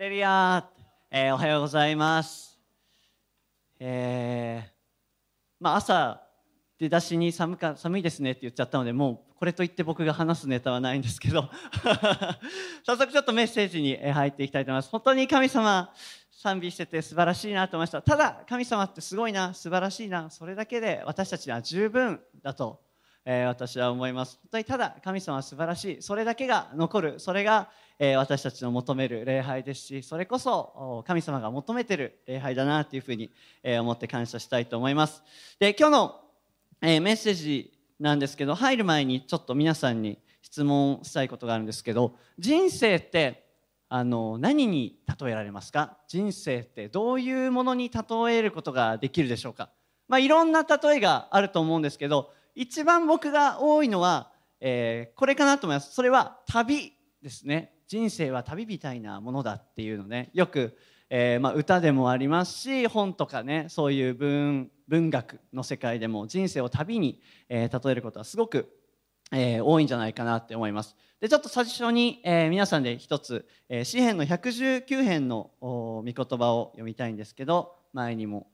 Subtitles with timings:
[0.00, 2.58] レルヤー、えーおはようございます。
[3.78, 4.70] えー
[5.60, 6.22] まあ、朝
[6.78, 11.50] 出だしに寒か寒いですねって言っちゃったのでもうこれといって僕が話すネタはないんですけど。
[12.86, 14.88] 早速ちょっとメッセージにえ入っていきたいと思います。
[14.88, 15.92] 本当に神様
[16.30, 18.00] 賛美してて素晴らしいなと思いました。
[18.00, 22.80] ただ神様ってすごいな素晴らしいなそれだけで私たちは十分だと、
[23.26, 24.38] えー私は思います。
[24.44, 26.00] 本当にただ神様は素晴らしい。
[26.00, 27.20] それだけが残る。
[27.20, 27.68] それが、
[28.02, 33.30] え私たちの求める礼拝ですしそれこそ神様が求めてる礼拝だなというふうに、
[33.62, 35.22] え思って感謝したいと思います。
[35.58, 36.20] で今日の、
[36.80, 43.44] えメッセージなんですけど入る前にちょっと皆さんに質問したいことがあるんですけど人生って
[43.90, 45.98] あの何に例えられますか？
[46.08, 49.68] 人生ってどういうものに例えることができるでしょうか、
[50.08, 55.92] まあ、いろんな例えがあると思うんですけど一番僕が多いのは、えーこれかなと思います。
[55.92, 57.74] それは旅ですね。
[57.90, 60.30] 人生は旅みたいなものだっていうのね。
[60.32, 60.76] よく、
[61.08, 64.70] えーまあ、歌でもありますし本とかねそういう文
[65.10, 68.72] 学の世界でも人生を旅に、えー例えることはすごく
[69.32, 70.94] えー多いんじゃないかなって思います。
[71.18, 78.46] でちょっと最初に、え皆さんで一つ、えー詩編の119編のお御言葉を読みたいんですけど前にも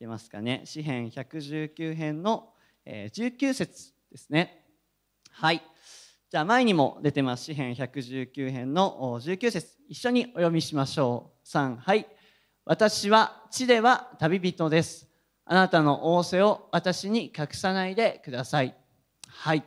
[0.00, 0.60] 出ますかね。
[0.66, 2.52] 詩編119編の、
[2.84, 4.66] え19節ですね。
[5.30, 5.62] はい。
[6.32, 7.44] じゃあ前にも出てます。
[7.44, 9.76] 詩編119編の19節。
[9.86, 11.46] 一緒にお読みしましょう。
[11.46, 12.06] 3はい。
[12.64, 15.10] 私は地では旅人です。
[15.44, 18.74] あなたの仰せを私に隠さないでください。
[19.28, 19.62] はい。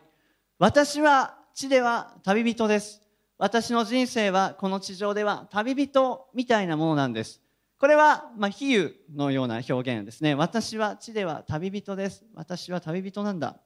[0.57, 2.99] 私は地では旅人です。
[3.37, 7.43] 私の人生はこの地上では旅人みたいなものなんです。
[7.77, 10.33] これはまあ比喩のような表現ですね。
[10.33, 12.25] 私は地では旅人です。
[12.33, 13.59] 私は旅人なんだ。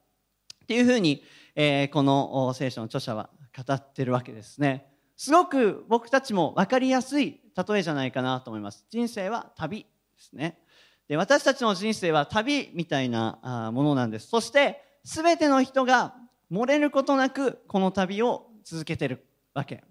[0.69, 1.23] っていうふうに、
[1.55, 4.85] えーこの聖書の著者は語ってるわけですね。
[5.17, 8.85] すごく僕たちも分かりやすい例えじゃないかなと思います。
[8.91, 9.87] 人生は旅で
[10.19, 10.59] すね。
[11.07, 14.27] で私たちの人生は旅みたいなものなんです。
[14.27, 16.13] そして全ての人が
[16.51, 19.25] 漏れることなくこの旅を続けてる
[19.55, 19.83] わけ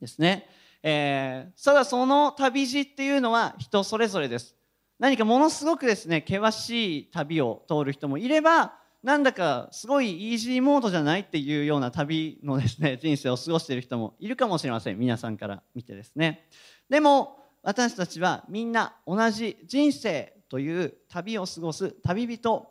[0.00, 0.48] ですね、
[0.82, 4.54] えーただその旅路っていうのは人それぞれです。
[4.98, 8.72] 何かものすごくですね険しい旅を通る人もいれば
[9.08, 14.98] なんだかすごいイージーモードじゃないっていうような旅のですね 人生を過ごしている人もいるかもしれません。
[14.98, 16.46] 皆さんから見てですね。
[16.90, 22.70] でも私たちはみんな同じ人生という旅を過ごす旅人、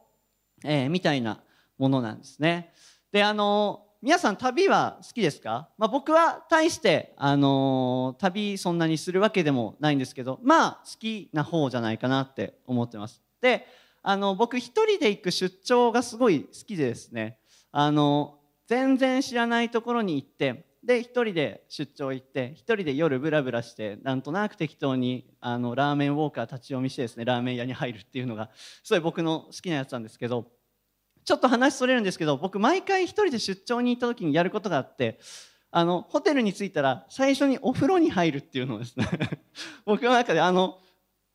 [0.64, 1.42] えーみたいな
[1.80, 2.72] ものなんですね。
[3.12, 13.24] であの皆さん旅は好きですか、まあ、僕は大して、あの旅そんなにするわけでもないんですけどまあ好きな方じゃないかなって思ってます。
[13.42, 13.66] で
[14.10, 17.40] あの僕一人で行く出張がすごい好きでですね。
[17.74, 28.50] あの全然知らないところに行ってで一人で出張行って一人で夜ブラブラしてなんとなく適当にあのラーメンウォーカー立ち読みしてですねラーメン屋に入るっていうのが
[28.82, 30.48] すごい僕の好きなやつなんですけど
[31.26, 35.20] ちょっと話それるんですけど僕毎回一人で出張に行った時にやることがあって
[35.70, 39.06] あのホテルに着いたら最初にお風呂に入るっていうのをですね
[39.84, 40.80] 僕の中であの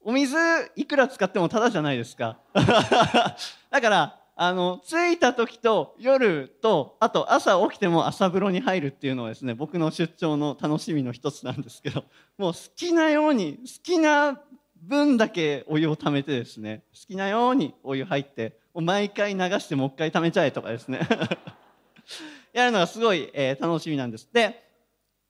[0.04, 0.36] お水
[0.76, 2.38] いくら使ってもタダじゃないですか。
[2.54, 12.04] だからあの着いた時と夜とあと朝起きても朝風呂に入るっていうのはですね僕の出張の楽しみの一つなんですけど
[12.38, 14.40] もう好きなように好きな
[14.76, 21.00] 分だけお湯をためてですね好きなようにお湯入ってもう毎回流してもう一回ためちゃえとかですね。
[22.52, 24.28] やるのがすごい、えー楽しみなんです。
[24.32, 24.62] で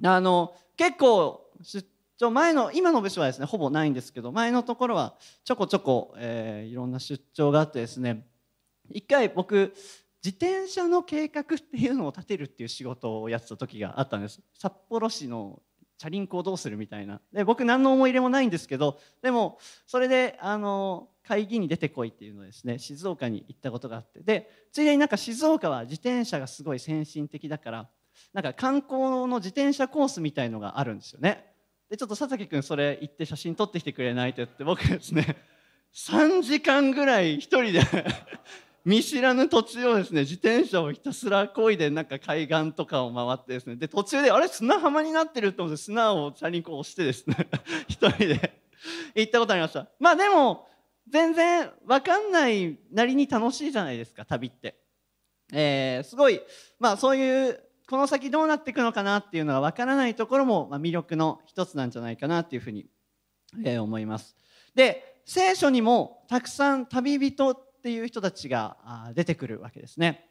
[0.04, 1.86] あの結構出
[2.18, 5.14] 張前の今の部署はですねほぼないんですけど前のところは
[5.44, 8.26] ちょこちょこ、えーいろんな出張があってですね
[8.90, 9.74] 一回僕
[10.24, 14.40] 自転車の計画っていうのを立てるっていう仕事をやってた時があったんです。
[14.56, 15.60] 札幌市の
[15.98, 17.20] チャリンコをどうするみたいな。
[17.32, 24.20] で僕何の思い入れもないんですけどでもそれであの会議に出てこいっていうのですね静岡に行ったことがあって。
[24.20, 27.88] でついでになんか静岡は自転車がすごい先進的だから
[28.32, 31.51] なんか観光の自転車コースみたいのがあるんですよね。
[31.92, 35.36] でちょっと佐々木君それ行って写真撮ってきてくれないと言って僕ですね
[35.94, 37.82] 3時間ぐらい一人で
[38.82, 47.36] 見知らぬ土地をですね自転車をひたすら漕いでなんか海岸とかを回ってですねで途中であれ砂浜になってると思って砂をチャリンコ押してですね
[47.88, 48.58] 一人で
[49.14, 49.86] 行ったことありました。
[50.00, 50.66] まあでも
[51.06, 54.78] 全然分かんないなりに楽しいじゃないですか旅って、
[55.52, 56.40] えーすごい
[56.78, 57.62] まあそういう
[57.92, 62.86] この先どうなっていくのかなっていうのが分からないところも、ま、魅力の一つなんじゃないかなっていうふうに、
[63.66, 64.34] え思います。
[64.74, 70.26] で聖書にもたくさん旅人っていう人たちが出てくるわけですね。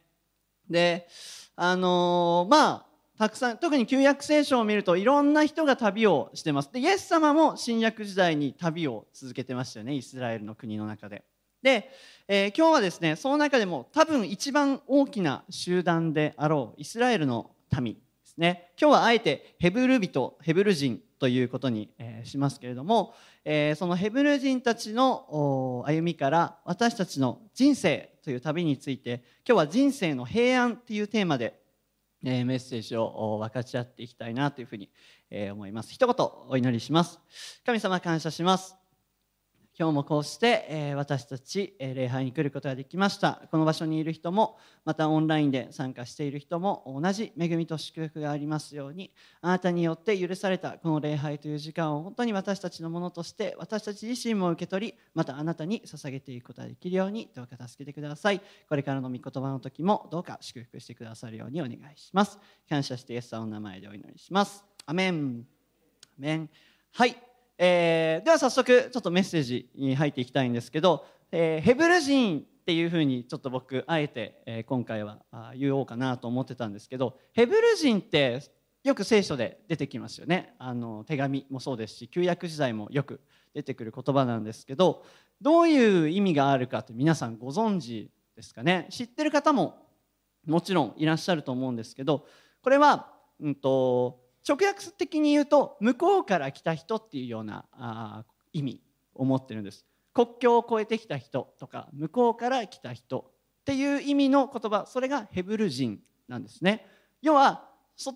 [0.68, 1.06] で
[1.54, 2.86] あのーまあ
[3.16, 6.72] たくさん特に旧約聖書を見るといろんな人が旅をしてます。
[6.72, 11.22] でイエス様も新約時代に旅を続けてましたよねイスラエルの国の中で。
[11.62, 11.90] で、
[12.28, 23.14] えー、今日はですねその中でも多分一番大きな集団であろうイスラエルの民ですね今日はあえてヘブル人ヘブル人ということに、え、しますけれども、
[23.44, 31.60] えー、そのヘブル人たちの歩みから私たちの人生という旅について今日は人生の平安というテーマで
[32.22, 34.90] メッセージを分かち合っていきたいなというふうに
[35.52, 35.92] 思います。
[35.92, 37.20] 一言お祈りします。
[37.64, 38.81] 神様感謝します。
[39.78, 43.40] 今日もこうして、え私たち、え礼拝に来ることができました。
[43.50, 58.42] この場所にいる人もまたオンラインで参加している人も同じ恵みと祝福がありますようにあなたによって許されたこの礼拝という時間を本当に私たちのものとして私たち自身も受け取りまたあなたに捧げていくことができるようにどうか助けてください。
[58.68, 62.38] これからの御言葉の時もどうか祝福してくださるようにお願いします。
[62.68, 64.64] 感謝してイエス様の名前でお祈りします。
[64.84, 65.46] アメン。
[66.18, 66.50] アメン。
[66.92, 67.31] はい。
[67.64, 75.20] えー、では早速ちょっとメッセージに入っていきたいんですけど、えー、ヘブル人っていうふうにちょっと僕あえて、え、今回は
[75.56, 78.42] 言おうかなと思ってたんですけどヘブル人って
[78.82, 80.54] よく聖書で出てきますよね。
[80.58, 83.20] あの手紙もそうですし旧約時代もよく
[83.54, 85.04] 出てくる言葉なんですけど
[85.40, 88.88] どういう意味があるかって皆さんご存知ですかね。
[88.90, 89.86] 知ってる方も
[90.48, 92.26] もちろんいらっしゃると思うんですけど
[92.60, 98.80] これは、うんと直訳的に言うと向こうから来た人っていうようなあ意味
[99.14, 99.86] を持ってるんです。
[100.14, 103.30] 国境を越えてきた人とか向こうから来た人
[103.60, 106.86] っていう意味の言葉それがヘブル人なんですね。
[107.22, 108.14] 要はそ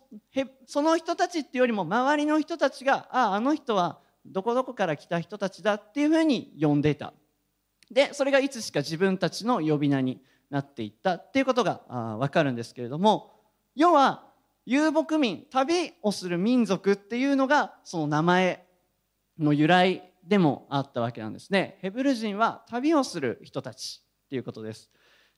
[0.66, 7.12] その人たちっていうよりも周りの人たちがあああの人はどこどこから来た人たちだっていうふうに呼んでいた。
[7.90, 10.20] でそれがいつしか自分たちの呼び名に
[10.50, 11.82] なっていったっていうことが
[12.18, 13.32] 分かるんですけれども
[13.76, 14.25] 要は
[14.66, 18.66] 遊牧民旅をする民族っていうのがその名前
[19.38, 21.78] の由来でもあったわけなんですね。
[21.80, 24.90] ヘブル人は旅をする人たちっていうことです。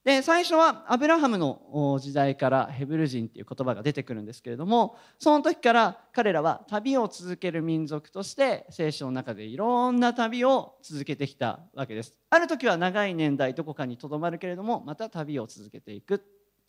[0.04, 12.14] で最初はアブラハムの時代からヘブル人っていう言葉が出てくるんですけれどもその時から彼らは旅を続ける民族として聖書の中でいろんな旅を続けてきたわけです。
[12.30, 16.19] ある時は長い年代どこかにとどまるけれどもまた旅を続けていくっ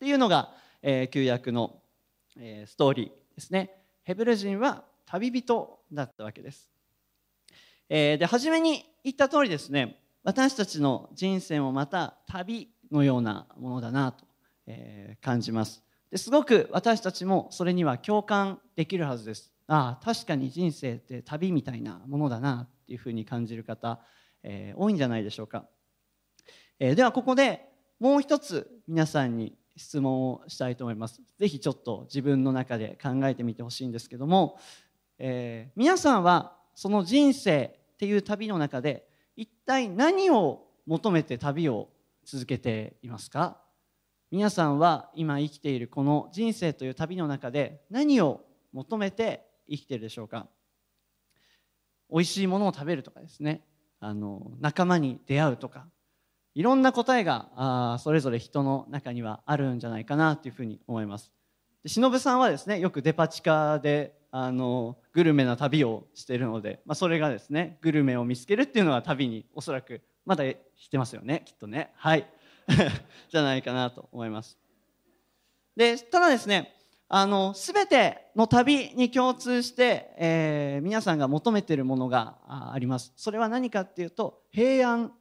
[0.00, 0.52] ていうのが、
[0.82, 1.80] えー、旧約の
[2.66, 3.70] ストーリーですね。
[4.02, 6.70] ヘブル人は旅人だったわけです、
[7.88, 14.24] で初めに言った通りですね私たちの人生もまた旅のようなものだなと、
[15.20, 15.82] 感じます。
[16.10, 19.52] ですごく私たちもそれには共感できるはずです。
[19.66, 24.00] ああ確かに人生って旅みたいなものだなっていうふうに感じる方、
[24.42, 25.66] え多いんじゃないでしょうか、
[26.78, 27.68] えではここで
[28.00, 31.22] もう一つ皆さんに質問をしたいと思います。
[31.38, 34.58] 是非ちょっと自分の中で考えてみてほしいんですけども、
[35.18, 39.06] えー、皆さんはその人生っていう旅の中で
[39.36, 41.88] 一体何を求めて旅を
[42.24, 43.60] 続けていますか？
[44.30, 50.46] 皆さんは今生きているこの人生という旅の中で何を求めて生きてるでしょうか？
[52.10, 53.62] 美味しいものを食べるとかですね。
[54.00, 55.86] あの仲間に出会うとか。
[56.54, 61.32] いろんな答えがあそれぞれ人の中にはあるんじゃないかなというふうに思います。
[61.82, 70.44] で忍さんはですねよくデパ地下であのグルメな旅をしているので、まあ、それがですねグルメを見つけるっていうのは旅におそらくまだ
[70.76, 71.92] してますよねきっとね。
[71.96, 72.26] はい。
[73.30, 74.58] じゃないかなと思います。
[75.76, 76.74] でただですね
[77.08, 83.12] あの全ての旅に共通して、えー、皆さんが求めているものがあります。
[83.16, 85.12] それは何かっていうと平安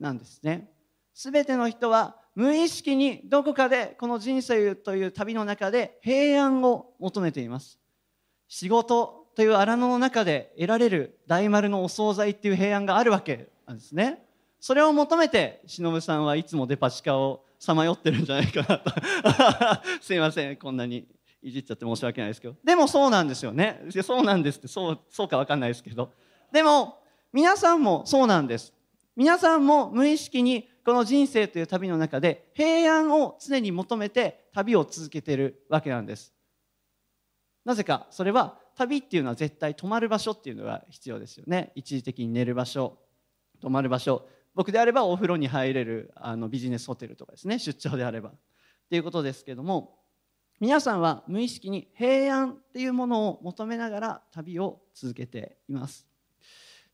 [0.00, 0.70] なんですね。
[1.14, 7.78] 全ての人は無意識にどこかでこの人生という旅の中で平安を求めています。
[8.48, 14.24] 仕事という荒野の中で得られる大丸のお惣菜っていう平安があるわけなんですね。
[14.58, 18.90] それを求めて忍さんはいつもデパ地下をさまよってるんじゃないかなと。
[20.00, 21.06] すいませんこんなに
[21.42, 22.56] いじっちゃって申し訳ないですけど。
[22.64, 23.82] でもそうなんですよね。
[24.02, 26.12] そうなんですってそうそうか分かんないですけど。
[26.52, 26.98] でも
[27.32, 28.72] 皆さんもそうなんです。
[29.20, 36.32] 皆さんも無意識にこの人生という旅の中で平安を常に求めて旅を続けているわけなんです。
[37.66, 41.70] なぜかそれは旅っていうのは絶対泊まる場所っていうのが必要ですよね。
[41.74, 42.96] 一時的に寝る場所
[43.60, 44.26] 泊まる場所。
[44.54, 47.58] 僕であればお風呂に入れるあのビジネスホテルとかですね。
[47.58, 48.30] 出張であれば。
[48.30, 48.32] っ
[48.88, 49.98] ていうことですけども
[50.60, 56.09] 皆さんは無意識に平安っていうものを求めながら旅を続けています。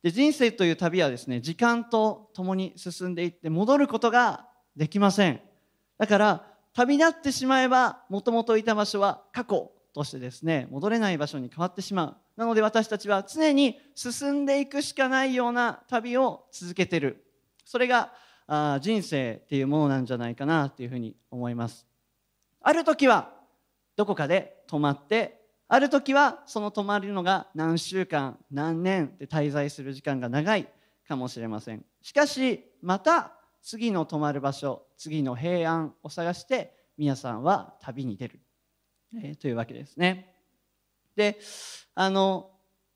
[0.07, 4.47] で人生という旅はですね時間とともに進んでいって戻ることが
[4.77, 5.41] できません。
[5.99, 12.05] だから旅立ってしまえばもともといた場所は過去としてですね戻れない場所に変わってしま
[12.37, 12.41] う。
[12.41, 17.25] なので私たちは常に進んでいくしかないような旅を続けてる。
[17.65, 18.13] それが
[18.47, 21.85] あ人生っていうものなんじゃないかなというふうに思います。
[22.61, 23.33] ある時は
[23.97, 30.69] どこかで泊まってある時はその泊まるのが何週間何年で滞在する時間が長い
[31.09, 31.85] かもしれません。
[32.03, 33.33] しかしまた
[33.63, 38.41] 次の泊まる場所次の平安を探して皆さんは旅に出る、
[39.17, 40.35] えー、というわけですね。
[41.17, 41.39] で
[41.95, 42.51] あの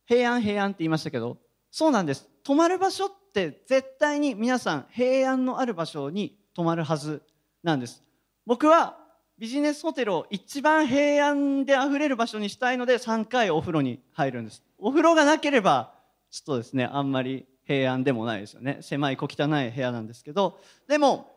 [0.07, 1.39] 平安平安って言いましたけど
[1.71, 2.29] そうなんです。
[2.45, 7.23] 泊まる場所って絶対に皆さん平安のある場所に泊まるはず
[7.65, 8.05] なんです。
[8.47, 9.00] 僕は
[9.41, 14.63] ビジネスホテルを一番平安であふれる場所にしたいので3回お風呂に入るんです。
[14.79, 15.95] お風呂がなければ
[16.31, 18.81] ちょっとですねあんまり平安でもないですよね。
[18.83, 21.35] 狭い小汚い部屋なんですけどでも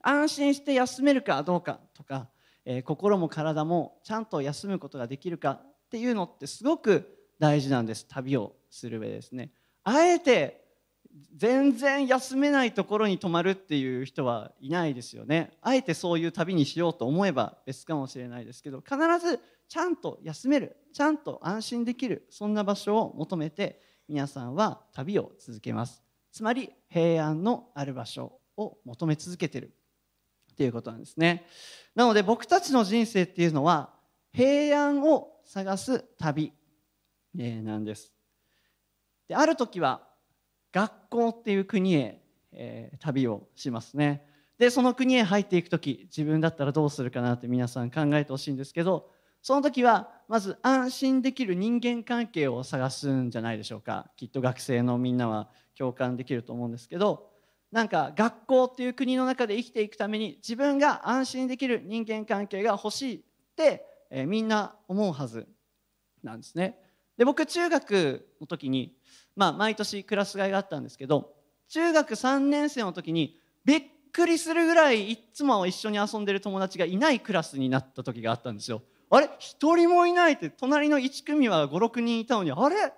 [0.00, 2.28] 安心して休めるかどうかとか、
[2.64, 8.06] えー、心も体もちゃんと休むことができるかっていうのってすごく大事なんです。
[8.08, 9.50] 旅をする上ですね。
[9.84, 10.67] あえて
[11.34, 15.52] 全然休めないところに泊まるっていう人はいないですよね。
[15.62, 26.02] あえてそういう旅にしようと思えば別かもしれないですけど必ずちゃんと休めるちゃんと安心できるそんな場所を求めて皆さんは旅を続けます。
[26.32, 29.72] つまり平安のある場所を求め続けてる。
[30.52, 31.46] っていうことなんですね。
[31.94, 33.90] なので僕たちの人生っていうのは
[34.32, 36.52] 平安を探す旅
[37.32, 38.12] なんです。
[39.28, 40.07] である時は
[40.72, 42.20] 学校っていう国へ、
[42.52, 44.24] えー、旅をしますね
[44.58, 49.10] でその国へ入っていく時自分だったらどうするかなって皆さん考えてほしいんですけど
[49.40, 57.30] その時はまず安心できる人間関係を探すんじゃないでしょうかきっと学生のみんなは共感できると思うんですけど
[57.70, 63.20] なんか学校っていう国の中で生きていくために自分が安心できる人間関係が欲しいっ
[63.56, 65.46] て、えー、みんな思うはず
[66.22, 66.78] なんですね。
[67.18, 68.94] で僕中学の時に、
[69.38, 71.32] まあ、毎年クラス替えがあったんですけど
[71.68, 78.82] 中学3年生の時にびっくりするぐらいいつも一緒に遊んでる友達がいないクラスになった時があったんですよ。
[79.10, 79.30] あれ？
[79.38, 82.92] 一人もいないって隣の1組は56人いたのにあれ？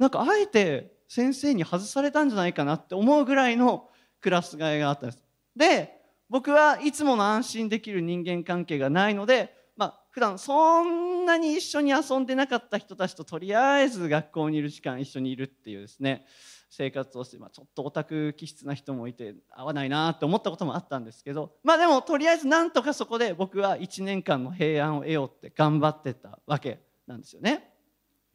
[0.00, 3.88] なんかあえて先生に外されたんじゃないかなって思うぐらいの
[4.20, 5.22] クラス替えがあったんです。
[5.54, 16.26] で僕はいつもの安心できる人間関係がないので、まあ普段そんんなに一緒に遊んでなかった人たちととりあえず学校にいる時間一緒にいるっていうですね
[16.70, 27.70] 生活をして、まあ、ちょっとオタク気質な人もいて合わないなって思ったこともあったんですけどまあでもとりあえずなんとかそこで僕は1年間の平安を得ようって頑張ってたわけなんですよね。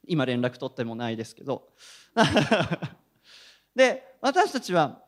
[0.08, 1.70] 今連絡取ってもないですけど。
[3.76, 5.02] で私たちは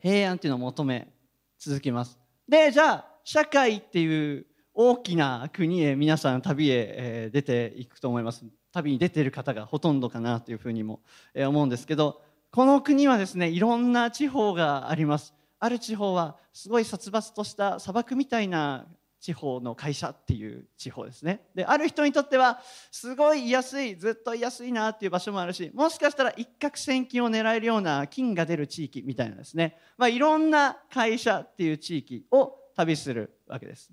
[0.00, 1.12] 平安っていうのを求め
[1.58, 2.18] 続きます。
[2.48, 4.46] でじゃあ社会っていう
[4.80, 8.44] 大きな国へ皆さん旅へ出ていくと思います。
[8.70, 11.00] 旅に出ている方がほとんどかなというふうにも
[11.34, 18.86] 思うんですけどこの国はですねいろんな地方がありますある地方はすごい殺伐とした砂漠みたいな
[19.18, 21.40] 地方の会社っていう地方ですね。
[21.56, 22.60] である人にとっては
[22.92, 33.90] すごい安いずっと安いなっていう場所もあるしもしかしたら一攫千金を狙えるような金が出る地域みたいなですね、まあ、いろんな会社っていう地域を旅するわけです。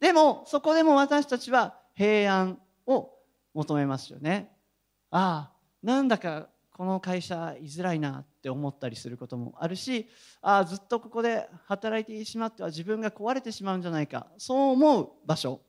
[0.00, 3.10] でもそこでも私たちは平安を
[3.54, 4.52] 求めますよね。
[5.10, 10.08] ああなんだかこの会社居づらいなって思ったりすることもあるし
[10.42, 15.60] ああずっとここで働いてしまっては自分が壊れてしまうんじゃないかそう思う場所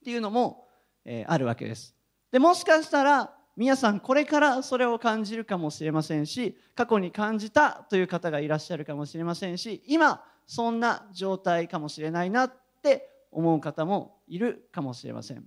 [0.00, 0.66] っていうのも、
[1.04, 1.94] えー、あるわけです。
[2.32, 15.44] でもしかしたら皆さんこれからそれを感じるかもしれませんし過去に感じたという方がいらっしゃるかもしれませんし今そんな状態かもしれないなって思う方もいるかもしれません。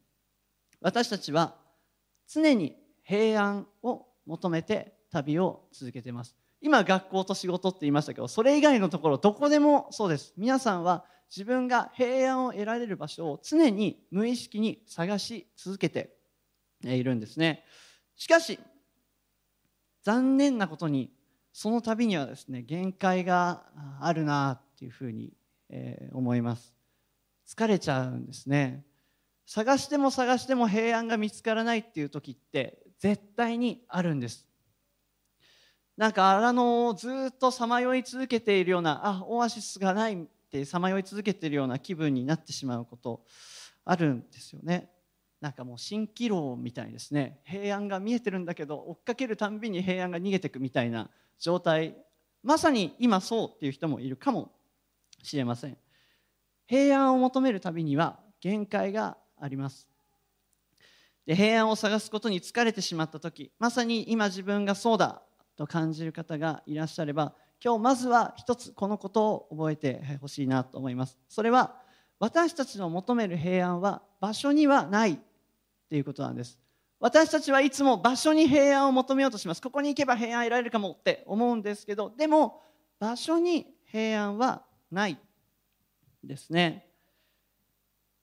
[0.80, 1.56] 私たちは
[2.28, 6.36] 常に平安を求めて旅を続けています。
[6.62, 10.34] 今学校と仕事って言いましたけどそれ以外のところどこでもそうです。
[10.38, 11.04] 皆さんは
[11.36, 16.16] 自分が平安を得られる場所を常に無意識に探し続けて
[16.84, 17.66] いるんですね。
[18.16, 18.60] しかし
[20.04, 21.12] 残念なことに
[21.52, 23.64] その度にはですね限界が
[24.00, 25.34] あるなっていうふうに
[26.14, 26.79] 思います。
[27.50, 28.86] 疲れちゃうんですね。
[29.48, 34.48] 探しても探しても平安が見つからないっていう時って絶対にあるんです。
[35.98, 40.18] なんか荒野をずっとさまよい続けているようなあオアシスがないっ
[40.52, 43.26] てさまよい続けているような気分になってしまうこと
[43.84, 44.92] あるんですよね。
[45.42, 47.40] なんかもう蜃気楼みたいですね。
[47.46, 51.98] 平安が見えてるんだけど追っかけるたんびに平安が逃げてくみたいな状態。
[52.44, 54.52] まさに今そうっていう人もいるかも
[55.24, 55.78] しれません。
[56.70, 59.88] 平安を求めるたびには限界があります。
[61.26, 65.24] で平安を探すことに疲れてしまった時まさに今自分がそうだ
[65.58, 67.34] と感じる方がいらっしゃれば
[67.64, 71.18] 今日まずは一つこのことを覚えてほしいなと思います。
[71.28, 71.76] それは
[72.20, 75.18] 私たちの求める平安は場所にはないっ
[75.90, 76.60] ていうことなんです。
[77.00, 79.62] 私たちはいつも場所に平安を求めようとします。
[79.62, 82.62] ここに行けば平安得られるかもって思うんですけどでも
[83.00, 84.62] 場所に平安は
[84.92, 85.18] ない。
[86.24, 86.88] ですね。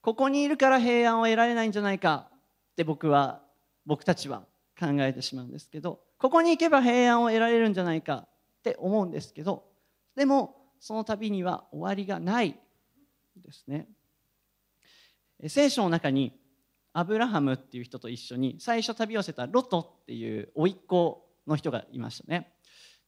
[0.02, 2.28] ここにいるから平安を得られないんじゃないか。
[2.72, 3.42] って僕は
[3.86, 4.44] 僕たちは
[4.78, 8.26] 考えてしまうんですけどここに行けば平安を得られるんじゃないか。
[8.60, 9.64] って思うんですけど
[10.16, 12.58] でもその旅には終わりがない。
[13.44, 13.86] ですね。
[15.48, 16.32] 聖書の中に
[16.92, 22.54] アブラハムっていう人と一緒に最初旅をしてたロトっていう甥っ子の人がいましたね。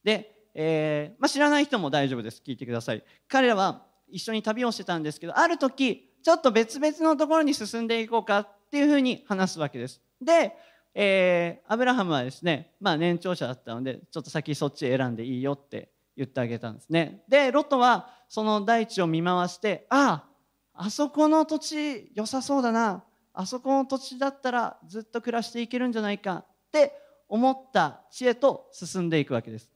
[0.03, 2.41] で、えーまあ、知らない人も大丈夫です。
[2.45, 3.03] 聞いてください。
[3.27, 10.01] 彼らは一緒に旅をしてたんですけどある時ちょっと別々のところに進んでいこうかっていうふうに話すわけです。
[10.21, 10.53] で、
[10.93, 17.23] えー、アブラハムはですね、まあ、年長者だったのでちょっと先そっち選んでいいよって言ってあげたんですね。
[17.27, 20.25] でロトはその大地を見回してあ
[20.73, 23.03] ああそこの土地良さそうだな。
[23.33, 26.43] あそこの土地だったらずっと暮らしていけるんじゃないか。
[26.69, 26.93] って
[27.27, 29.71] 思った地へと進んでいくわけです。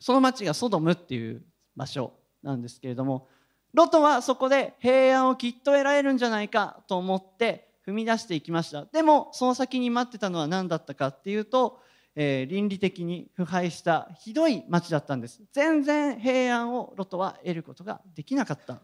[0.00, 1.42] その町がソドムっていう
[1.76, 3.28] 場所なんですけれども
[3.74, 8.84] ロトはそこで平安をきっと得られるんじゃないかと思って踏み出していきました。
[8.84, 11.80] でもその先に待ってたのは何だったかっていうと、
[12.14, 15.42] えー、倫理的に腐敗したひどい町だったんです。
[15.52, 18.74] 全然平安をロトは得ることができなかった。
[18.74, 18.80] っ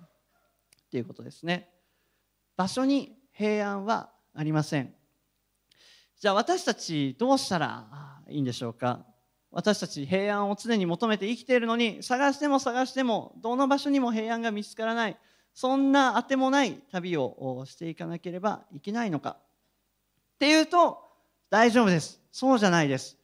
[0.90, 1.68] ていうことですね。
[2.56, 4.94] 場所に平安はありません。
[6.18, 9.04] じゃあ私たちどうしたらいいんでしょうか？
[9.50, 15.16] 私たち平安を常に求めて生きているのに探しても探してもどの場所にも平安が見つからない
[15.54, 19.38] そんなあてもない旅をしていかなければいけないのか。
[20.36, 21.02] っていうと
[21.50, 22.20] 大丈夫です。
[22.30, 23.16] そうじゃないです。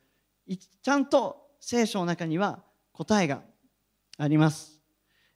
[0.82, 3.42] ちゃんと聖書の中には答えが
[4.18, 4.80] あります、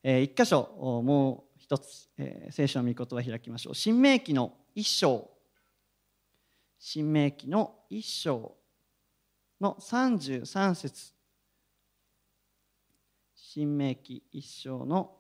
[0.03, 3.74] えー、一箇所もう一つ、えー、聖書の御言葉開きましょう。
[3.77, 5.31] 新明記の一章。
[6.81, 8.58] 新明記の一章。
[9.61, 11.12] の33節。
[13.35, 15.16] 新明記一章の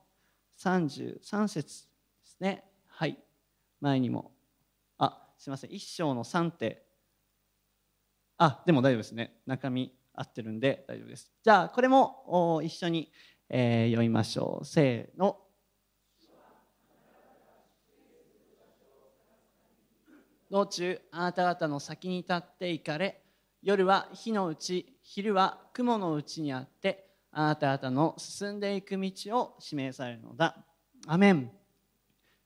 [0.58, 1.90] 33節で
[2.24, 2.64] すね。
[2.86, 3.18] はい。
[3.80, 4.32] 前にも。
[4.98, 5.72] あすいません。
[5.72, 6.88] 一章の3って
[8.38, 9.34] あでも大丈夫ですね。
[9.46, 11.32] 中身合ってるんで大丈夫です。
[11.42, 13.12] じゃあこれも一緒に、
[13.48, 14.64] えー、読みましょう。
[14.64, 15.38] せーの。
[20.50, 23.22] 道中あなた方の先に立って行かれ
[23.62, 30.64] 夜は火のうち昼は雲のうちにあってあなた方の進んでいく道を示されるのだ。
[31.06, 31.50] アメン。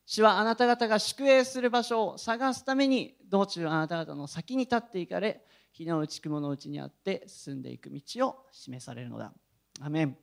[0.07, 9.33] 主はあなた方が宿営する場所を探すために道中あなた方の先に立っていかれ火のうち雲のうちにあって進んでいく道を示されるのだ。
[9.81, 10.17] アメン、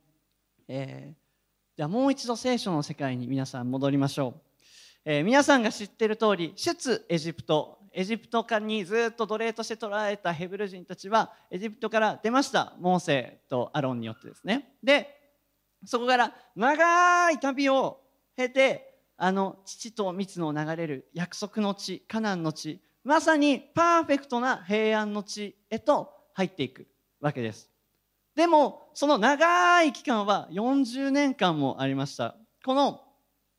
[0.68, 4.40] えー、じゃあもう一度聖書の世界に皆さん戻りましょう。
[5.04, 14.74] えー、皆さんが知っている通り出エジプトエジプトからにずっと奴隷として捕らえたヘブル人たちはエジプトから出ましたモーセとアロンによってですね。
[14.82, 15.16] で
[15.84, 18.00] そこから長い旅を
[18.36, 26.86] 経てあの父と蜜の流れる約束の地カナンの地まさにパーフェクトな平安の地へと入っていく
[27.20, 27.70] わけです。
[28.34, 32.36] でもその長い期間は40年間もありました。
[32.64, 33.02] この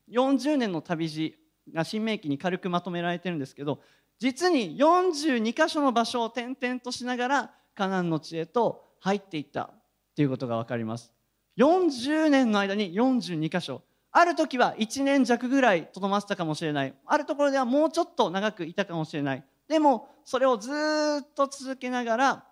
[0.09, 1.37] 40年の旅路
[1.73, 3.81] が新明記に軽くまとめられてるんですけど
[4.21, 9.71] 実に42箇所の場所を転々としながらカナンの地へと入っていった
[10.15, 11.11] ということが分かります。
[11.57, 13.81] 40年の間に42箇所
[14.11, 16.93] ある時は1年弱ぐらいとどまってたかもしれない。
[17.03, 19.43] あるところではもうちょっと長くいたかもしれない。
[19.67, 22.45] でもそれをずっと続けながら、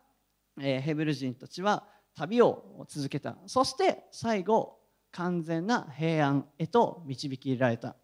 [0.60, 3.38] えー、ヘブル人たちは旅を続けた。
[3.45, 4.79] そして最後
[5.12, 7.95] 完全な平安へと導き入れられた、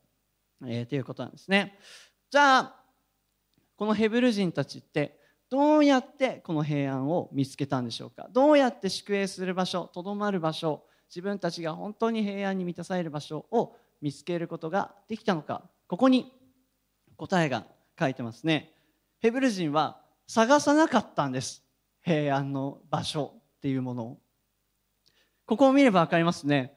[0.67, 1.79] えー、ということなんですね。
[2.29, 2.84] じゃあ
[3.77, 8.27] このヘブル人たちってどうやってこの平安を見つけたんでしょうか？
[8.31, 15.63] どうやって宿営する場所とどまる場所自分たちが本当に平安に満たされる場所を見つけることができたのか？
[15.87, 16.33] ここに
[17.17, 17.65] 答えが
[17.99, 18.71] 書いてますね。
[19.19, 21.63] ヘブル人は探さなかったんです。
[22.01, 24.17] 平安の場所っていうものを。
[25.45, 26.75] ここを見れば分かりますね。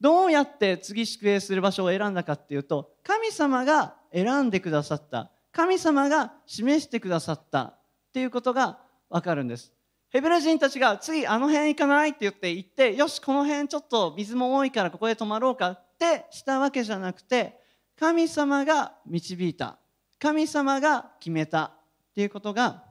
[0.00, 7.78] どうやって次宿営する場所を選んだかっていうと神様が選んでくださった神様が示してくださったっ
[8.12, 9.72] ていうことがわかるんです。
[10.10, 17.58] ヘブル人たちが次あの辺行かないって言って行ってよしこの辺ちょっと水も多いからここで泊まろうかってしたわけじゃなくて
[17.98, 19.78] 神様が導いた。
[20.18, 22.84] 神様が決めたっていうことが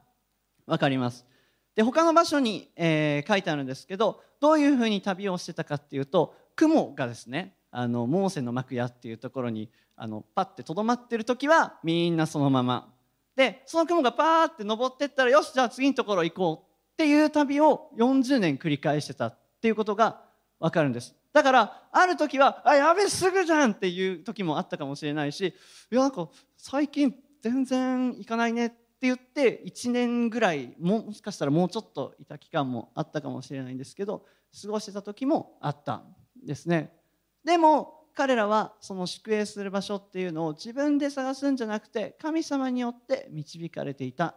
[0.66, 1.26] 分かります。
[1.74, 9.70] で他の場所に、えー、書いてあるんですけどどういうふうに旅をしてたかっていうと雲がですねあのモーセの幕屋っていうところに
[10.02, 12.90] あのパッてとどまってる時はみんなそのまま
[13.36, 20.22] でその雲がパーって登ってったらよしじゃあ次のところ行こうっていう旅を40年繰り返してたっていうことが
[20.58, 25.54] 分かるんですだからある時は「あやべすぐじゃん!」っていう時もあったかもしれないし
[25.92, 34.24] 「いやなんか最近全然行かないね」って言って1年ぐらいもしかしたらもうちょっといた期間もあったかもしれないんですけど
[34.62, 36.96] 過ごしてた時もあったんですね。
[37.44, 44.34] でも彼らはその宿営する場所っていうのを自分で探すんじゃなくて神様によって導かれていたっ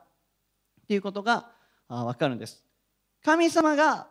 [0.87, 1.51] ていうことが
[1.89, 2.63] 分かるんです。
[3.25, 4.07] 神様が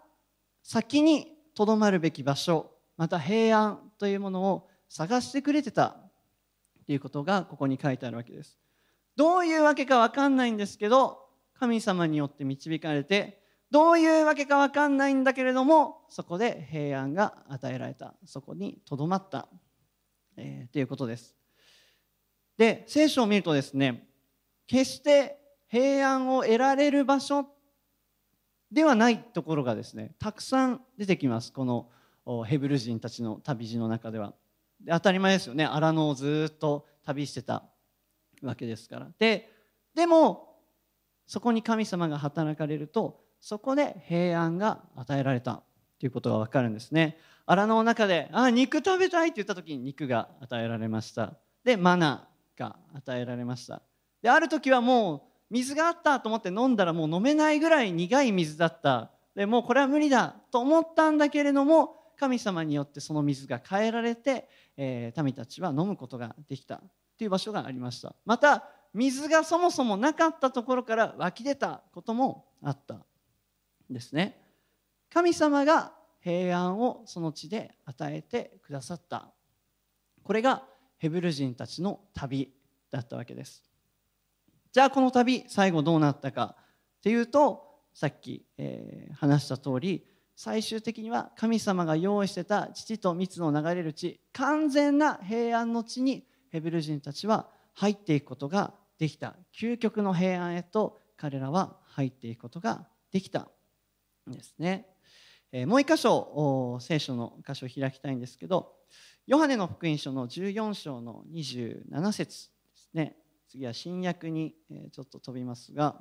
[0.63, 6.11] 先にとどまるべき場所また平安というものを探してくれてたっ
[6.87, 8.59] ていうことがここに書いてあるわけです。
[9.17, 13.42] どういうわけか分かんないんですけど神様によって導かれて
[13.73, 19.49] どういうわけか分かんないんだけれどもそこで平安が与えられたそこにとどまった、
[20.37, 21.35] えー、ということです。
[22.59, 24.07] で聖書を見るとですね
[24.67, 27.47] 決して平安を得られる場所
[28.71, 31.51] ではないところがですねたくさん出てきます。
[31.51, 31.89] この
[32.45, 34.35] ヘブル人たちの旅路の中では。
[34.83, 35.65] で当たり前ですよね。
[35.65, 37.65] 荒野をずっと旅してた
[38.43, 39.09] わけですから。
[39.19, 39.51] で
[39.95, 40.59] でも
[41.27, 45.63] そこに神様が働かれるとそこで平安が与えられた
[45.99, 47.19] ということが分かるんですね。
[47.45, 51.35] 荒野の中で「あ肉食べたい」って言った時に肉が与えられました。
[51.65, 53.83] でマナーが与えられました。
[54.23, 59.11] である時はもう水があったと思って飲んだらもう飲めないぐらい苦い水だった。
[59.35, 66.81] でもうこれは無理だと思ったんだけれども神様によってその水が変えられて、えー、民たちは飲むことができた
[67.19, 68.15] という場所がありました。
[68.25, 73.05] また水がそもそもなかったところから湧き出たこともあった。
[73.91, 74.39] ですね。
[75.13, 79.33] 神様が平安をその地で与えてくださった。
[80.23, 80.65] これが
[80.99, 82.53] ヘブル人たちの旅
[82.91, 83.65] だったわけです。
[84.73, 86.57] じゃあこの旅最後どうなったか
[86.99, 99.35] っていうとさっき、えー、話した通り最終的には神様が用意してた父と蜜の流れる地完全な平安の地にヘブル人たちは入っていくことができた。
[99.59, 103.49] 究極の平安へと彼らは入っていくことができた。
[104.27, 104.87] ですね。
[105.53, 108.73] えもう一箇所聖書の箇所を開きたいんですけど
[109.27, 113.17] ヨハネの福音書の14章の27節ですね。
[113.49, 114.55] 次は新約に
[114.93, 116.01] ちょっと飛びますが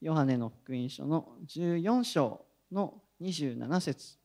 [0.00, 4.18] ヨハネの福音書の14章の27節。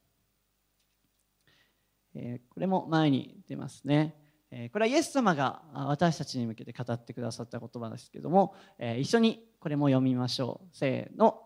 [2.13, 4.15] これも前に出ますね。
[4.71, 10.67] これはイエス様が私たちに向けて語ってくださった言葉ですけども一緒にこれも読みましょう。
[10.75, 11.44] せーの。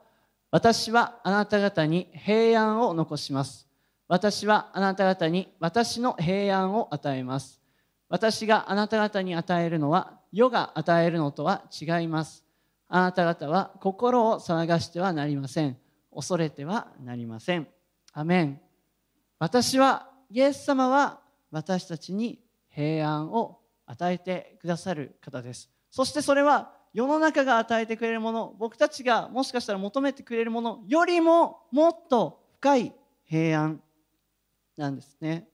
[0.51, 3.67] 私はあなた方に平安を残します。
[4.07, 7.61] 私はあなた方に私の平安を与えます。
[8.09, 12.43] 私があなた方に与えるのは世が与えるのとは違います。
[12.87, 15.77] あなた方は心を騒がしてはなりません。
[16.13, 17.67] 恐れてはなりません。
[18.13, 18.59] アメン。
[19.37, 21.19] 私はイエス様は
[21.51, 25.69] 私たちに平安を与えてくださる方です。
[25.91, 32.93] そしてそれは世の中が与えてくれるもの僕たちがもしかしたら求めてくれるものよりももっと深い
[33.25, 33.81] 平安
[34.75, 35.47] なんですね。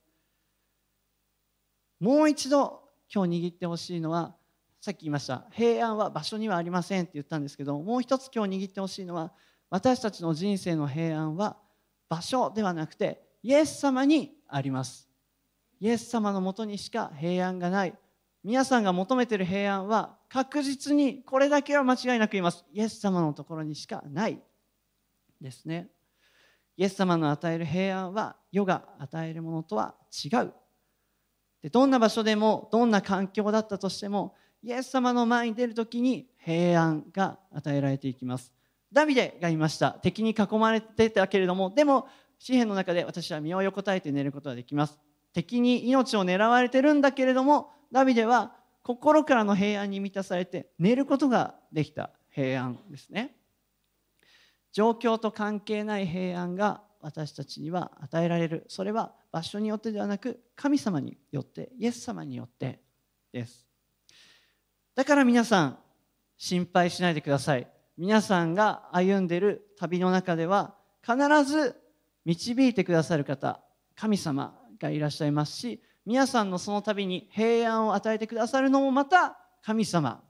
[2.00, 2.82] もう一度
[3.14, 4.36] 今日握ってほしいのは
[4.82, 9.32] さっき言いました平安は場所にはありませんって言ったんですけどもう一つ今日握ってほしいのは
[9.70, 11.58] 私たちの人生の平安は
[12.08, 15.08] 場所ではなくてイエス様にあります。
[15.80, 17.94] イエス様のもとにしか平安がない。
[18.44, 22.66] 皆さんが求めてる平安は確実にこれだけは間違いなく言います。
[22.74, 24.38] イエス様のところにしかない
[25.40, 25.88] ですね。
[26.76, 30.54] イエス様の与える平安は世が与えるものとは違う。
[31.64, 38.52] でどんな場所でもどんな環境だったとしてもイエス様の前に出る時に平安が与えられていきます。
[38.92, 39.92] ダビデがいました。
[39.92, 45.00] 敵に囲まれてたけれどもでも詩篇の中で私は身を横たえて寝ることができます。
[45.32, 53.36] 敵に命を狙われてるんだけれどもダビデは心からの平安に満たされて寝ることができた平安ですね。
[54.72, 58.64] 状況と関係ない平安が私たちには与えられる。
[58.68, 62.80] それは場所によってではなく神様によってイエス様によって
[63.32, 63.66] です。
[64.94, 65.80] だから皆さん
[66.38, 67.68] 心配しないでください。
[67.98, 71.76] 皆さんが歩んでいる旅の中では必ず
[72.24, 73.62] 導いてくださる方
[73.96, 80.24] 神様がいらっしゃいますし皆さんのその度に平安を与えてくださるのもまた神様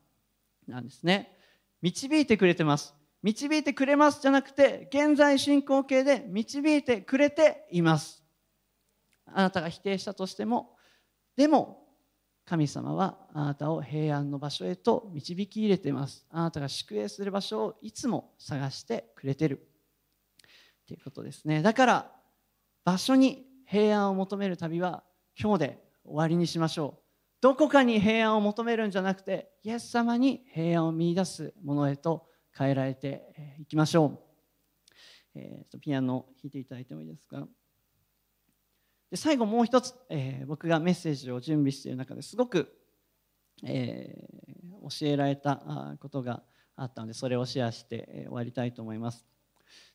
[0.68, 1.38] なんですね。
[1.82, 2.96] 導いてくれてます。
[3.22, 8.24] 導いてくれますじゃなくて現在進行形で導いてくれています。
[9.26, 10.76] あなたが否定したとしても
[11.36, 11.84] でも
[12.46, 16.26] 神様はあなたを平安の場所へと導き入れています。
[16.30, 19.68] あなたが宿営する場所をいつも探してくれてる。
[20.88, 21.62] ということですね。
[21.62, 22.12] だから
[22.84, 25.04] 場所に平安を求める旅は
[25.39, 27.02] 今日で終わりにしましょう。
[27.41, 34.19] どこかに平安を求めるんじゃなくてイエス様に平安を見いだすものへと変えられていきましょう、
[35.36, 37.48] えー、ピアノ弾いていただいてもいいですか？
[39.12, 42.74] で最後もう一つ、えー、僕がメッセージを準備している中ですごく、
[43.63, 45.62] えー、教えられた
[46.00, 46.41] ことが
[46.76, 49.26] あったのでそれをシェアして終わりたいと思います。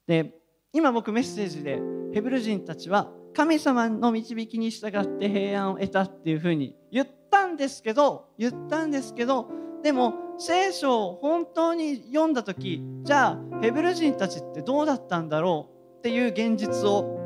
[0.07, 0.35] で
[0.72, 1.81] 今僕メッセージで
[2.14, 9.49] ヘブル人たちは神様の導きに従って平安を得たっていうふうに言ったんですけど言ったんですけど
[9.83, 17.19] でも聖書を本当に読んだ時じゃあヘブル人たちってどうだったんだろうっていう現実を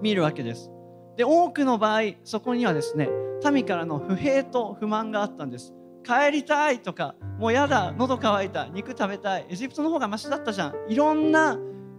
[0.00, 0.70] 見るわけです。
[1.16, 3.08] で多くの場合そこにはですね
[3.50, 5.74] 民からの不平と不満があったんです。
[6.04, 10.74] 帰りたいとかもうやだ喉乾いた肉食べたいエジプトの方がマシだったじゃん。
[10.88, 11.58] いろんな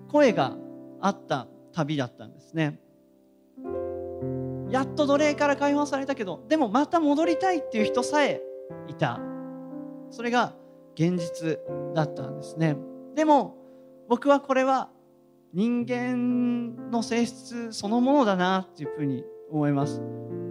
[0.10, 0.56] 声が
[1.02, 2.80] あった旅だったんですね。
[4.70, 8.42] やっと奴隷から解放されたけどでもまた戻りたいっていう人さえ
[8.88, 9.20] いた。
[10.10, 10.56] それが
[10.96, 11.60] 現実
[11.94, 12.78] だったんですね。
[13.16, 13.56] でも
[14.08, 14.90] 僕はこれは
[15.54, 20.02] 人間の性質そのものだなっていうふうに思います。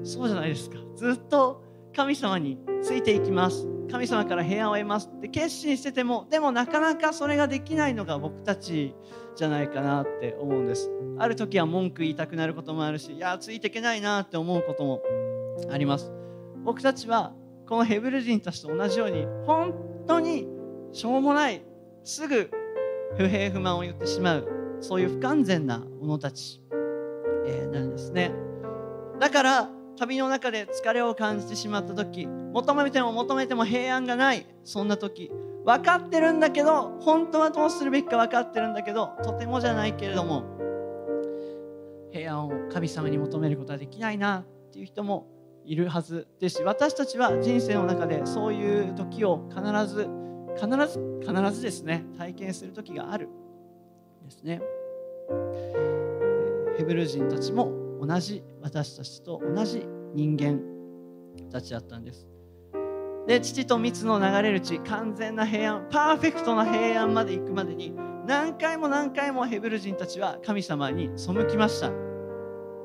[0.02, 0.79] そうじゃないですか。
[0.94, 1.62] ずっと
[1.94, 3.75] 神様についていきます。
[3.90, 5.09] 神様から平安を得ます。
[5.12, 8.94] って決心しててもでもなかなかそれができないのが僕たち
[9.37, 10.90] じゃないかなって思うんです。
[11.18, 15.03] ある時は文句言いたくなることもあるしいやついていけないなって思うことも
[15.70, 16.12] あります。
[16.64, 17.33] 僕たちは
[17.66, 19.75] このヘブル人たちと同じように本
[20.07, 20.46] 当に
[20.92, 21.62] しょうもない
[22.05, 22.51] すぐ
[23.16, 24.49] 不平不満を言ってしまう
[24.81, 26.61] そういう不完全な者たち、
[27.46, 28.33] えー、なんですね。
[29.18, 35.30] だから旅の中で疲れを感じてしまった時求めても求めても平安がないそんな時
[35.64, 40.44] 分かってるんだけど本当はどうするべきか分かってるんだけどとてもじゃないけれども
[42.12, 45.26] 平安を神様に求めることはできないなっていう人も
[45.64, 50.09] いるはずですし私たちは人生の中でそういう時を必ず
[50.54, 53.28] 必ず必ずですね体験する時がある
[54.26, 54.61] ですね。
[56.76, 60.61] ヘブル人たちも同じ私たちと同じ人間
[61.50, 62.28] たちだったんです。
[63.26, 67.92] で父と蜜の流れる地完全な平安パーフェクトな平安まで行くまでに
[68.26, 71.90] 何回も何回もヘブル人たちは神様に背きました。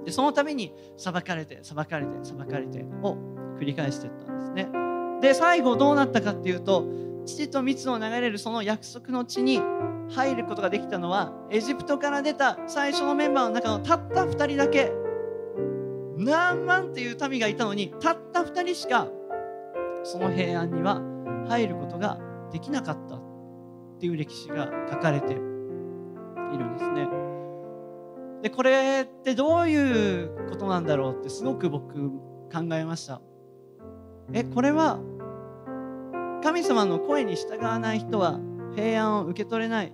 [0.04, 3.18] でそのために裁かれて裁かれて裁かれてを
[3.60, 4.70] 繰り返していったんですね。
[5.22, 6.88] で最後どうなったかっていうと
[7.26, 9.62] 父と蜜の流れるその約束の地に
[10.10, 14.92] 入ることができたのはエジプトから出た最初のメンバーの中のたった2人だけ
[16.24, 19.08] 何万っていう民がいたのにたった2人しか
[20.04, 21.02] その平安には
[21.48, 22.20] 入ることが
[22.52, 23.22] できなかったっ
[24.00, 25.42] ていう歴史が書かれている
[26.66, 27.08] んですね。
[28.44, 32.10] でこれってどういうことなんだろうってすごく僕
[32.52, 33.22] 考えました。
[34.34, 35.00] えこれは
[36.44, 38.40] 神様の声に従わない人は
[38.76, 39.94] 平安を受け取れない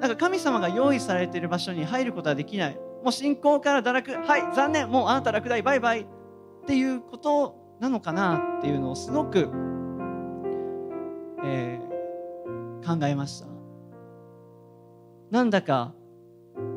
[0.00, 4.12] だか神様が用意されている場所に入ることはできないもう信仰から堕落。
[4.12, 4.90] はい残念。
[4.90, 5.62] もうあなた落第。
[5.62, 6.00] バイバイ。
[6.02, 6.06] っ
[6.66, 9.50] ていうことなのかなっていうのをすごく、
[11.44, 13.46] えー、考えました。
[15.30, 15.92] なんだか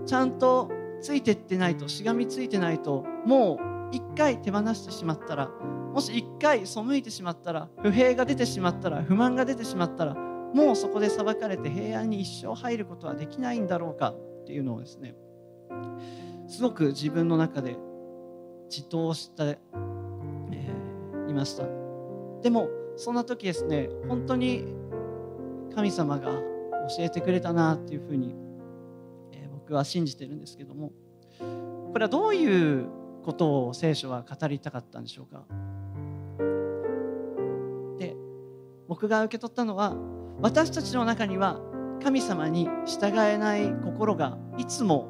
[0.06, 3.60] ちゃんとついてってないとしがみついてないとも
[3.92, 5.50] う一回手放してしまったら
[5.94, 15.16] もし一回背いてしまったら不平が出てしまったら不満が出てしまったらもうそこで裁かれて平安に一生入ることはできないんだろうかっていうのをですね
[16.48, 17.78] すごく自分の中で
[18.70, 19.60] 自答して、
[20.52, 21.64] えー、いました。
[22.42, 24.66] でもそんな時ですね本当に
[25.76, 26.42] 神様が教
[27.00, 28.36] えてくれたなっていうふうに、
[29.32, 30.92] えー、僕は信じてるんですけども
[31.40, 32.88] これはどういう
[33.24, 35.46] ことを聖書は語りたかったんでしょうか？
[38.00, 38.16] で
[38.88, 39.96] 僕が受け取ったのは
[40.42, 41.60] 私たちの中には
[42.02, 45.10] 神様に従えない心がいつも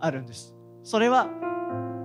[0.00, 0.54] あるんです。
[0.82, 1.28] それは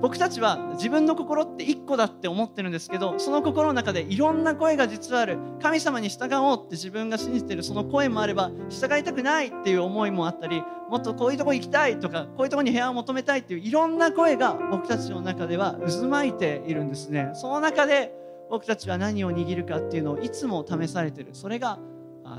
[0.01, 5.37] 僕たちは自分の心って一個だって思ってるんですけどその心の中でいろんな声が実はある。
[5.61, 17.29] 神様に従おうって自分が信じてるその声もあれば従いたくないっていう思いもあったりもっとこういうとこ行きたいとかこういうとこに部屋を求めたいっていういろんな声が僕たちの中では渦巻いているんですね。
[17.33, 18.11] その中で
[18.49, 21.29] 僕たちは何を握るかっていうのをいつも試されてる。
[21.33, 21.77] それが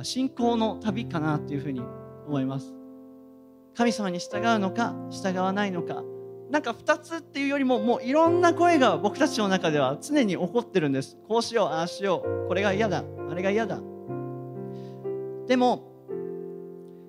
[0.03, 1.81] 信仰の旅かなというふうに
[2.27, 2.75] 思います。
[3.75, 6.03] 神様に従うのか従わないのか。
[6.51, 11.17] なんか2つっていうよりももういろんな声が僕たちの中では常に起こってるんです。
[11.27, 12.49] こうしようああしよう。
[12.49, 13.05] これが嫌だ。
[13.31, 13.81] あれが嫌だ。
[15.47, 15.91] でも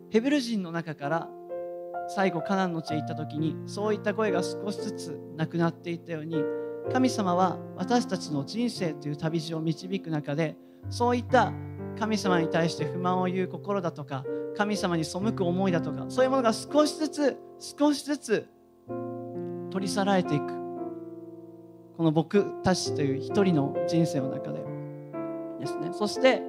[0.10, 1.30] ヘブル人の中から
[2.08, 6.38] 最後カナンの地へ行った時にそういった声が少しずつなくなっていったように
[6.92, 10.58] 神様は私たちの人生という旅路を導く中で
[10.90, 11.54] そういった
[11.98, 14.26] 神様に対して不満を言う心だとか
[14.56, 18.48] 神様に背く思いだとかそういうものが少しずつ少しずつ
[19.72, 20.64] 取り去られていく。
[21.98, 24.64] この僕たちという一人の人生の中で。
[25.60, 25.90] ですね。
[25.94, 26.42] そして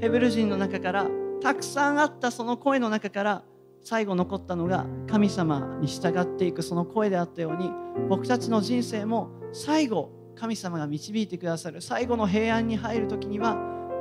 [0.00, 1.06] ヘブル人の中から
[1.42, 3.42] たくさんあったその声の中から
[3.82, 7.70] 最後残ったのが神様に従っていくその声であったように
[8.08, 13.56] 僕たちの人生も最後神様が導いてくださる最後の平安に入る時には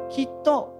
[0.10, 0.76] きっと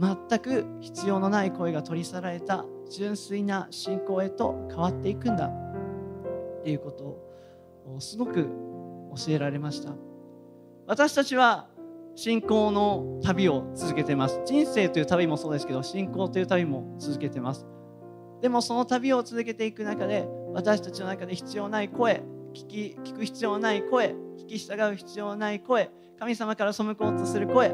[0.00, 8.48] 全く必要のない声が取り去られた純粋な信仰へと変わっていくんだっていうことをすごく
[9.16, 9.92] 教えられました。
[10.86, 11.68] 私たちは
[12.14, 14.40] 信仰の旅を続けてます。
[14.44, 17.66] 人生という旅もそうですけど信仰という旅も続けてます。
[18.40, 27.70] でもその旅を続けていく中で私たちの中で必要ない声聞き聞く必要ない声聞き従う必要ない声神様から背こうとする声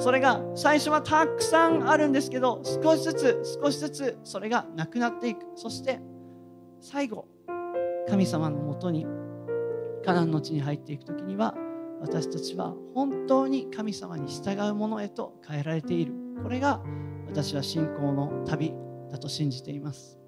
[0.00, 5.44] それが最初はたくさんあるんですけど少しずつ少しずつそれがなくなっていく。
[5.56, 6.00] そして
[6.80, 7.28] 最後
[8.08, 9.06] 神様のもとに
[10.02, 11.54] カナンの地に入っていく時には
[12.00, 16.14] 私たちは本当に神様に従うものへと変えられている。
[16.42, 16.82] これが
[17.28, 18.72] 私は信仰の旅
[19.12, 20.18] だと信じています。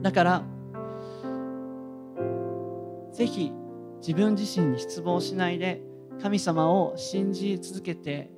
[0.00, 0.42] だから
[3.12, 3.52] ぜひ
[4.00, 5.82] 自分自身に失望しないで
[6.22, 8.30] 神様を信じ続けて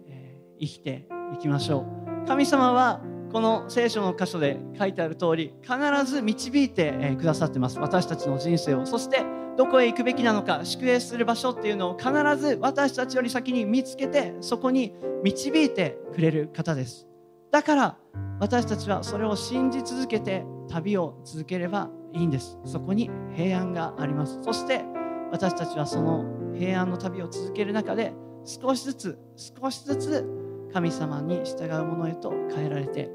[0.62, 1.85] 生きていきましょ
[2.25, 2.27] う。
[2.27, 7.79] 神様はこの聖書の箇所で書いてある通り必ず導いてくださってます。
[7.81, 8.87] 私たちの人生を。
[8.87, 9.25] そして
[9.57, 14.94] どこへ行くべきなのか宿営する場所っていうのを必ず私たちより先に見つけてそこに
[15.25, 17.09] 導いてくれる方です。
[17.51, 17.98] だから
[18.38, 22.59] 私たちはそれを信じ続けて旅を続ければいいんです。
[22.64, 24.38] そこに平安があります。
[24.42, 24.85] そして
[25.33, 28.12] 私たちはその平安の旅を続ける中で
[28.44, 30.41] 少しずつ少しずつ
[30.72, 33.11] 神様に従うものへと変えられて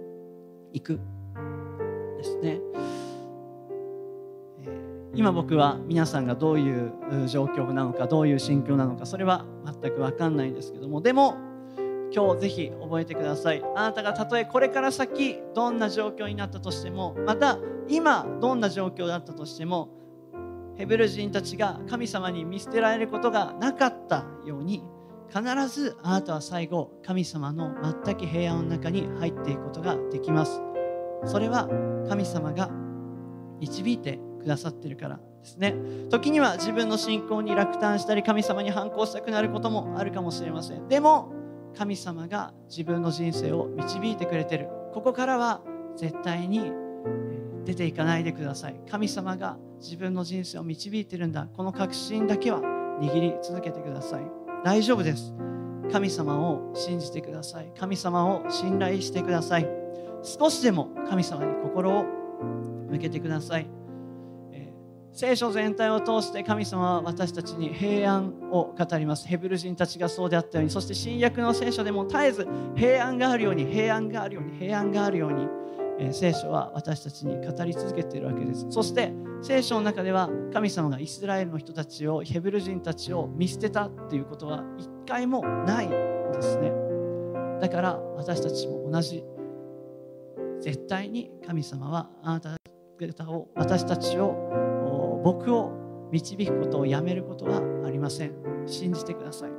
[0.73, 0.99] いく
[2.17, 2.59] ですね。
[5.13, 6.91] 今僕は皆さんがどういう
[7.27, 11.01] 状況なのかどういう心境なのかそれは全く分かんないんですけども。
[11.01, 11.37] でも
[12.13, 13.63] 今日ぜひ覚えてください。
[13.75, 19.89] あなたがたとえこれから先どんな状況になったとしてもまた今どんな状況だったとしても
[20.75, 24.83] ヘブル人たちが神様に見捨てられることがなかったように
[25.29, 27.71] 必ずあなたは最後神様の
[28.03, 30.61] 全く平安の中に入っていくことができます。
[31.25, 31.67] それは
[32.07, 32.69] 神様が
[33.59, 35.75] 導いてくださってるからですね。
[36.09, 40.87] 時には自分の信仰に落胆したり神様に反抗したくなることもあるかもしれません。
[40.87, 41.33] でも
[41.77, 44.69] 神様が自分の人生を導いてくれてる。
[44.93, 45.61] ここからは
[45.95, 46.71] 絶対に
[47.65, 48.79] 出ていかないでください。
[48.89, 51.47] 神様が自分の人生を導いてるんだ。
[51.55, 52.59] この確信だけは
[53.01, 54.36] 握り続けてください。
[54.63, 55.33] 大丈夫です。
[55.91, 57.71] 神様を信じてください。
[57.77, 59.67] 神様を信頼してください。
[60.23, 62.05] 少しでも神様に心を
[62.89, 63.69] 向けてください。
[65.13, 69.27] 聖書全体を通して神様は私たちに平安を語ります。
[69.27, 70.69] ヘブル人たちがそうであったように。
[70.69, 75.47] そして新約の聖書でも絶えず平安があるように平安があるように平安があるように、
[75.99, 78.67] え、聖書は私たちに語り続けているわけです。
[78.69, 86.71] そして聖書の中では神様がイスラエルの人たちをヘブル人たちを見捨てたっていうことは一回もないんですね。
[87.61, 89.23] だから私たちも同じ
[90.61, 92.57] 絶対に神様はあなた
[92.99, 95.71] 方を私たちを僕を
[96.11, 98.33] 導くことをやめることはありません。
[98.65, 99.51] 信じてください。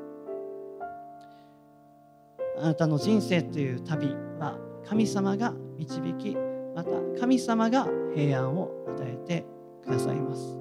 [2.58, 4.08] あなたの人生という旅
[4.40, 6.36] は神様が導き
[6.74, 9.46] また神様が平安を与えて
[9.84, 10.58] くださいます、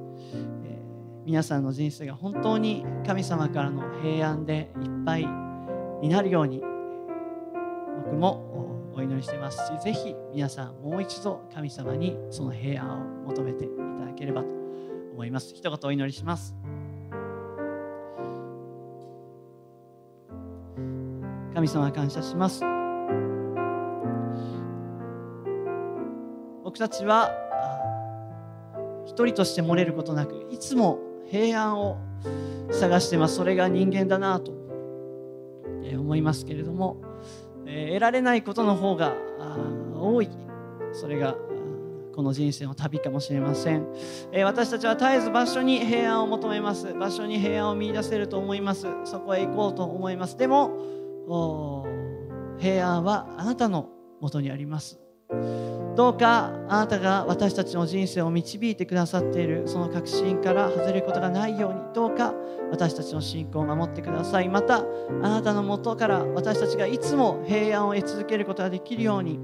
[0.64, 5.28] えー、皆さんの人生が本当に神様からの平安でいっぱい
[6.02, 6.62] になるように
[8.06, 14.48] 僕もお祈りしていますしぜひ皆さんもう一度神様にその平安を求めていただければと
[15.18, 15.54] 思います。
[15.56, 16.56] 一言お祈りします。
[21.56, 22.77] 神様感謝します。
[26.68, 27.32] 僕たちは
[29.06, 31.00] 一人として漏れることなくいつも
[31.32, 31.96] 平安を
[32.74, 33.38] 探してます。
[33.38, 34.52] それが人間だなと
[35.98, 36.98] 思いますけれども、
[37.66, 39.16] 得られないことの方が
[39.96, 40.28] 多い。
[40.92, 41.38] それが
[42.14, 43.88] この人生の旅かもしれません、
[44.34, 46.94] え、私たちは絶えず場所に平安を求めます。
[46.94, 48.88] 場所に平安を見いだせると思います。
[49.06, 50.36] そこへ行こうと思います。
[50.36, 51.86] でも
[52.60, 53.88] 平安はあなたの
[54.20, 55.00] もとにあります。
[55.98, 62.36] どうかあなたが私たちの人生を導いてくださっているその確信から外れることがないようにどうか
[62.70, 64.48] 私たちの信仰を守ってください。
[64.48, 64.84] またあ
[65.22, 69.40] なたのもとから私たちがいつも平安を得続けることができるように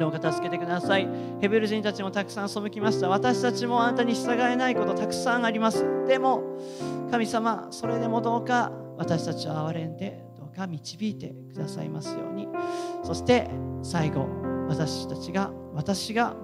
[0.00, 1.08] どうか助けてください。
[1.40, 3.08] ヘベル人たちもたくさん背きました。
[3.08, 5.84] 私たちもあなたに従えないことたくさんあります。
[6.08, 6.42] でも
[7.12, 12.48] 神様それでもどうか私たちを憐れんでどうか導いてくださいますように。
[13.04, 13.48] そして
[13.84, 14.26] 最後
[14.68, 16.34] 私たちが私が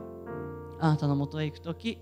[0.79, 1.99] あなたのもとへ行く時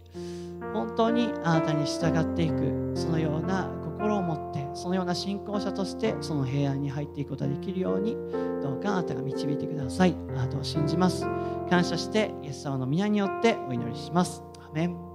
[0.72, 8.16] 本当にあなたに従っていくそのような心を持ってそのような信仰者としてその平安に入っていくことができるように
[8.62, 10.16] どうかあなたが導いてください。
[10.31, 11.27] あなたを信じます。
[11.70, 14.43] 感謝してイエス様の皆によってお祈りします。
[14.59, 15.14] アメン。